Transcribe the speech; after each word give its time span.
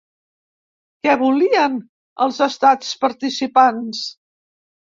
Què 1.07 1.13
volien 1.23 1.75
els 2.27 2.41
estats 2.47 2.99
participants? 3.07 4.05